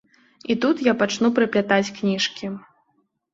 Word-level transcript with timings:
І 0.53 0.53
тут 0.63 0.79
я 0.87 0.93
пачну 1.01 1.29
прыплятаць 1.37 1.93
кніжкі. 2.01 2.51